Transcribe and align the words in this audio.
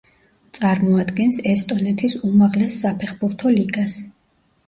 წარმოადგენს 0.57 1.37
ესტონეთის 1.49 2.17
უმაღლეს 2.29 2.79
საფეხბურთო 2.85 3.51
ლიგას. 3.59 3.99